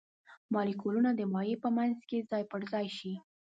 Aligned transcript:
مالیکولونه 0.53 1.09
د 1.15 1.21
مایع 1.33 1.55
په 1.63 1.69
منځ 1.77 1.95
کې 2.09 2.27
ځای 2.29 2.43
پر 2.51 2.61
ځای 2.71 2.87
شي. 2.97 3.13